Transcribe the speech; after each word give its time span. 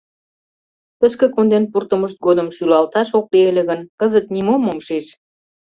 Тышке 0.99 1.27
конден 1.35 1.63
пуртымышт 1.71 2.17
годым 2.25 2.47
шӱлалташ 2.55 3.09
ок 3.17 3.25
лий 3.33 3.47
ыле 3.51 3.63
гын, 3.69 3.81
кызыт 3.99 4.25
нимом 4.33 4.63
ом 4.71 4.79
шиж. 4.87 5.05